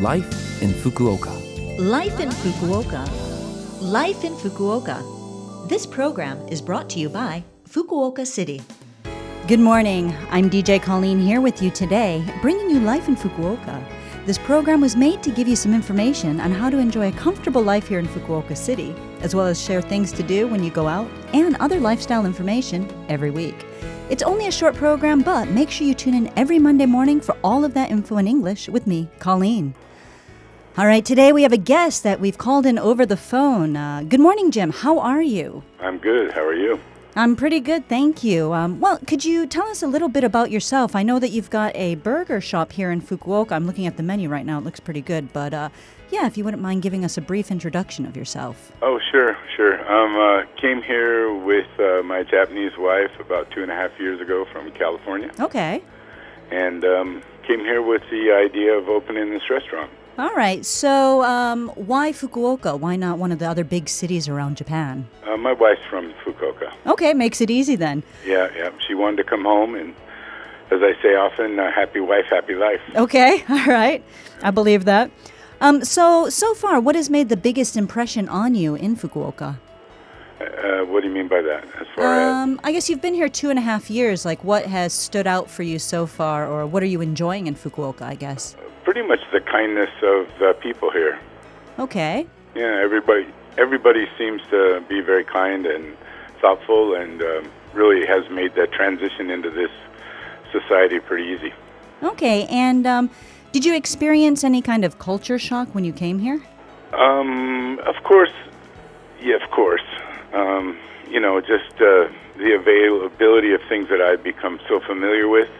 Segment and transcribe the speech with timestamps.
[0.00, 1.30] Life in Fukuoka.
[1.78, 3.06] Life in Fukuoka.
[3.80, 5.68] Life in Fukuoka.
[5.68, 8.60] This program is brought to you by Fukuoka City.
[9.46, 10.12] Good morning.
[10.32, 13.80] I'm DJ Colleen here with you today, bringing you Life in Fukuoka.
[14.26, 17.62] This program was made to give you some information on how to enjoy a comfortable
[17.62, 20.88] life here in Fukuoka City, as well as share things to do when you go
[20.88, 23.64] out and other lifestyle information every week.
[24.10, 27.36] It's only a short program, but make sure you tune in every Monday morning for
[27.44, 29.72] all of that info in English with me, Colleen.
[30.76, 33.76] All right, today we have a guest that we've called in over the phone.
[33.76, 34.70] Uh, good morning, Jim.
[34.72, 35.62] How are you?
[35.78, 36.32] I'm good.
[36.32, 36.80] How are you?
[37.14, 38.52] I'm pretty good, thank you.
[38.52, 40.96] Um, well, could you tell us a little bit about yourself?
[40.96, 43.52] I know that you've got a burger shop here in Fukuoka.
[43.52, 45.32] I'm looking at the menu right now, it looks pretty good.
[45.32, 45.68] But uh,
[46.10, 48.72] yeah, if you wouldn't mind giving us a brief introduction of yourself.
[48.82, 49.78] Oh, sure, sure.
[49.88, 54.20] Um, uh, came here with uh, my Japanese wife about two and a half years
[54.20, 55.84] ago from California, Okay.
[56.50, 59.88] and um, came here with the idea of opening this restaurant.
[60.16, 62.78] All right, so um, why Fukuoka?
[62.78, 65.08] Why not one of the other big cities around Japan?
[65.26, 66.72] Uh, my wife's from Fukuoka.
[66.86, 68.04] Okay, makes it easy then.
[68.24, 68.70] Yeah, yeah.
[68.86, 69.92] She wanted to come home, and
[70.70, 72.80] as I say often, uh, happy wife, happy life.
[72.94, 74.04] Okay, all right.
[74.40, 75.10] I believe that.
[75.60, 79.58] Um, so, so far, what has made the biggest impression on you in Fukuoka?
[80.40, 81.64] Uh, what do you mean by that?
[81.80, 84.24] As far as Um, I guess you've been here two and a half years.
[84.24, 87.56] Like, what has stood out for you so far, or what are you enjoying in
[87.56, 88.54] Fukuoka, I guess?
[88.84, 91.18] Pretty much the kindness of the people here.
[91.78, 92.26] Okay.
[92.54, 93.26] Yeah, everybody
[93.58, 95.96] everybody seems to be very kind and
[96.40, 99.70] thoughtful, and um, really has made that transition into this
[100.52, 101.52] society pretty easy.
[102.02, 103.10] Okay, and um,
[103.52, 106.42] did you experience any kind of culture shock when you came here?
[106.92, 108.32] Um, of course,
[109.20, 109.82] yeah, of course.
[110.32, 115.50] Um, you know, just uh, the availability of things that I've become so familiar with,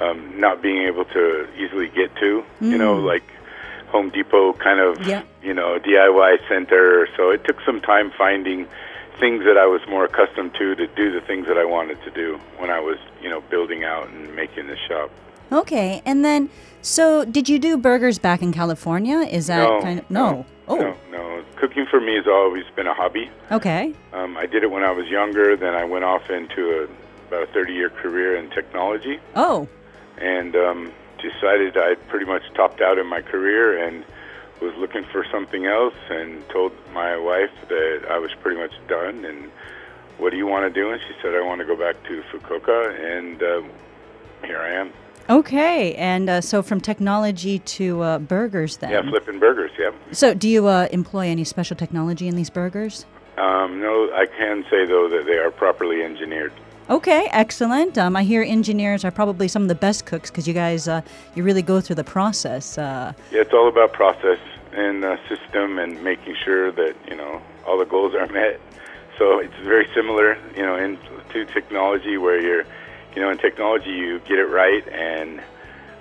[0.00, 2.44] um, not being able to easily get to.
[2.60, 3.22] You know, like
[3.88, 5.22] Home Depot kind of, Yeah.
[5.42, 7.08] you know, DIY center.
[7.16, 8.66] So it took some time finding
[9.20, 12.10] things that I was more accustomed to to do the things that I wanted to
[12.10, 15.10] do when I was, you know, building out and making the shop.
[15.52, 16.48] Okay, and then,
[16.82, 19.18] so did you do burgers back in California?
[19.20, 20.44] Is that no, kind of no?
[20.66, 21.44] Oh, no, no.
[21.56, 23.30] Cooking for me has always been a hobby.
[23.52, 23.94] okay.
[24.12, 25.54] Um, I did it when I was younger.
[25.56, 26.82] Then I went off into a,
[27.28, 29.68] about a 30-year career in technology, Oh,
[30.18, 34.04] and um, decided I'd pretty much topped out in my career and
[34.60, 35.94] was looking for something else.
[36.10, 39.24] And told my wife that I was pretty much done.
[39.24, 39.50] And
[40.18, 40.90] what do you want to do?
[40.90, 43.62] And she said, I want to go back to Fukuoka, and uh,
[44.46, 44.92] here I am.
[45.28, 45.94] okay.
[45.96, 48.90] And uh, so from technology to uh, burgers, then.
[48.90, 49.72] Yeah, flipping burgers.
[49.78, 49.90] Yeah.
[50.12, 53.06] So, do you uh, employ any special technology in these burgers?
[53.36, 56.52] Um, no, I can say though that they are properly engineered.
[56.90, 57.96] Okay, excellent.
[57.96, 61.00] Um, I hear engineers are probably some of the best cooks because you guys, uh,
[61.34, 62.76] you really go through the process.
[62.76, 64.38] Uh, Yeah, it's all about process
[64.72, 68.60] and uh, system and making sure that you know all the goals are met.
[69.18, 70.98] So it's very similar, you know, in,
[71.32, 72.64] to technology where you're,
[73.14, 75.40] you know, in technology you get it right and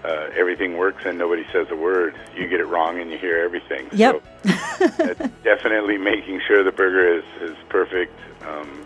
[0.03, 2.15] uh, everything works and nobody says a word.
[2.35, 3.87] You get it wrong and you hear everything.
[3.93, 4.21] Yep.
[4.43, 5.13] So
[5.43, 8.19] definitely making sure the burger is is perfect.
[8.41, 8.83] Um,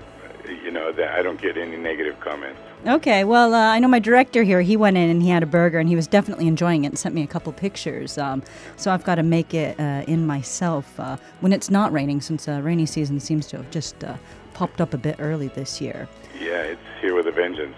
[0.47, 2.59] you know that I don't get any negative comments.
[2.85, 5.47] okay, well, uh, I know my director here, he went in and he had a
[5.47, 8.17] burger and he was definitely enjoying it and sent me a couple pictures.
[8.17, 8.43] Um,
[8.75, 12.47] so I've got to make it uh, in myself uh, when it's not raining since
[12.47, 14.15] uh, rainy season seems to have just uh,
[14.53, 16.07] popped up a bit early this year.
[16.39, 17.75] Yeah, it's here with a vengeance.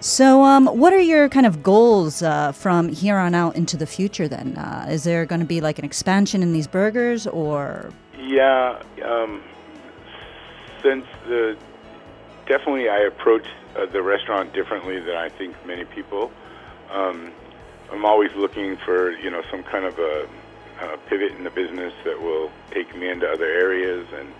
[0.00, 3.86] So, um, what are your kind of goals uh, from here on out into the
[3.86, 4.56] future then?
[4.56, 7.90] Uh, is there going to be like an expansion in these burgers or.
[8.18, 9.42] Yeah, um,
[10.82, 11.56] since the
[12.48, 13.46] definitely I approach
[13.76, 16.30] uh, the restaurant differently than I think many people.
[16.92, 17.34] Um,
[17.92, 20.14] I'm always looking for you know some kind of a,
[20.94, 24.34] a pivot in the business that will take me into other areas, and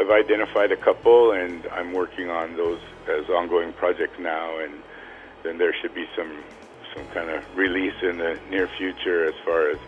[0.00, 2.80] I've identified a couple, and I'm working on those
[3.10, 4.82] as ongoing projects now, and
[5.44, 6.44] then there should be some
[6.94, 9.78] some kind of release in the near future as far as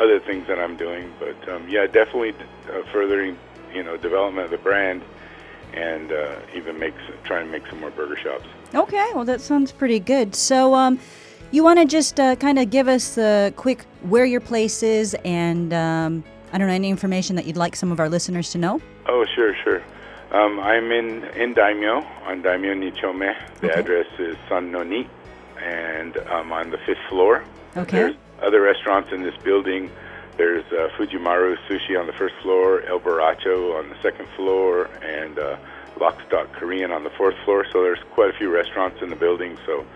[0.00, 1.12] other things that I'm doing.
[1.18, 2.32] But um, yeah, definitely
[2.68, 3.36] uh, furthering
[3.74, 5.02] you know development of the brand,
[5.74, 6.94] and uh, even make
[7.24, 8.46] trying to make some more burger shops.
[8.74, 10.34] Okay, well, that sounds pretty good.
[10.34, 10.98] So, um,
[11.50, 15.14] you want to just uh, kind of give us a quick where your place is
[15.24, 18.58] and, um, I don't know, any information that you'd like some of our listeners to
[18.58, 18.80] know?
[19.06, 19.82] Oh, sure, sure.
[20.32, 23.36] Um, I'm in in Daimyo on Daimyo Nichome.
[23.60, 23.80] The Okay.
[23.80, 25.08] address is San Noni,
[25.62, 27.44] and I'm on the fifth floor.
[27.76, 27.98] Okay.
[27.98, 29.90] There's other restaurants in this building.
[30.36, 35.38] There's uh, Fujimaru Sushi on the first floor, El Baracho on the second floor, and
[35.38, 35.56] uh,
[36.00, 37.64] Lock Stock Korean on the fourth floor.
[37.72, 39.56] So there's quite a few restaurants in the building.
[39.64, 39.86] So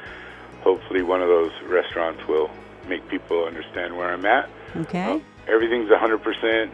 [0.62, 2.50] hopefully one of those restaurants will
[2.86, 4.48] make people understand where I'm at.
[4.76, 5.14] Okay.
[5.14, 6.70] Uh, everything's 100%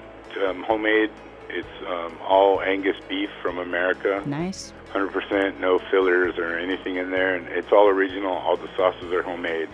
[0.46, 1.10] um, homemade.
[1.48, 4.22] It's um, all Angus beef from America.
[4.26, 4.72] Nice.
[4.92, 8.32] 100%, no fillers or anything in there, and it's all original.
[8.32, 9.68] All the sauces are homemade.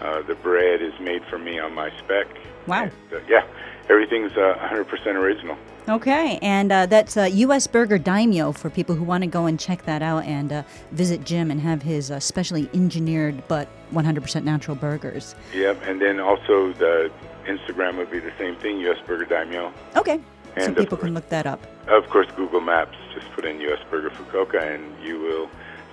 [0.00, 2.26] Uh, the bread is made for me on my spec.
[2.66, 2.84] Wow.
[2.84, 3.44] And, uh, yeah,
[3.88, 5.56] everything's uh, 100% original.
[5.88, 7.66] Okay, and uh, that's uh, U.S.
[7.66, 10.62] Burger Daimyo for people who want to go and check that out and uh,
[10.92, 15.34] visit Jim and have his uh, specially engineered but 100% natural burgers.
[15.54, 17.10] Yep, and then also the
[17.46, 18.98] Instagram would be the same thing, U.S.
[19.06, 19.72] Burger Daimyo.
[19.96, 20.20] Okay,
[20.58, 21.66] so And of people can look that up.
[21.86, 23.80] Of course, Google Maps, just put in U.S.
[23.90, 25.48] Burger Fukuoka and you will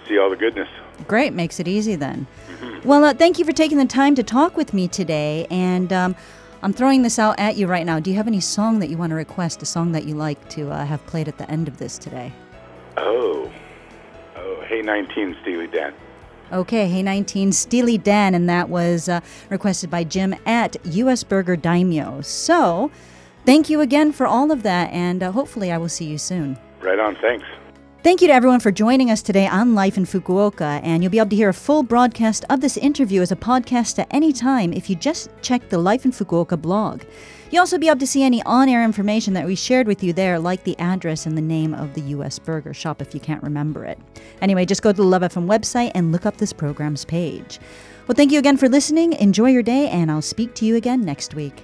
[0.08, 0.70] see all the goodness.
[1.08, 2.28] Great, makes it easy then.
[2.84, 5.48] Well, uh, thank you for taking the time to talk with me today.
[5.50, 6.16] And um,
[6.62, 8.00] I'm throwing this out at you right now.
[8.00, 10.50] Do you have any song that you want to request, a song that you like
[10.50, 12.32] to uh, have played at the end of this today?
[12.98, 13.52] Oh,
[14.36, 15.94] oh, hey 19, Steely Dan.
[16.52, 19.20] Okay, Hey 19, Steely Dan, and that was uh,
[19.50, 22.22] requested by Jim at US Burger Daimyo.
[22.22, 22.92] So,
[23.48, 26.60] thank you again for all of that, and uh, hopefully I will see you soon.
[26.82, 27.46] Right on, thanks.
[28.06, 31.18] Thank you to everyone for joining us today on Life in Fukuoka, and you'll be
[31.18, 34.74] able to hear a full broadcast of this interview as a podcast at any time
[34.74, 37.02] if you just check the Life in Fukuoka blog.
[37.50, 40.14] You'll also be able to see any on air information that we shared with you
[40.14, 42.38] there, like the address and the name of the U.S.
[42.38, 43.98] Burger Shop if you can't remember it.
[44.40, 47.60] Anyway, just go to the Love FM website and look up this program's page.
[48.08, 49.14] Well, thank you again for listening.
[49.14, 51.64] Enjoy your day, and I'll speak to you again next week.